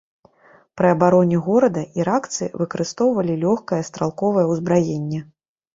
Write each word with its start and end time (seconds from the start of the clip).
Пры 0.79 0.87
абароне 0.95 1.37
горада 1.49 1.81
іракцы 2.01 2.43
выкарыстоўвалі 2.63 3.33
лёгкае 3.47 3.81
стралковае 3.93 4.45
ўзбраенне. 4.55 5.19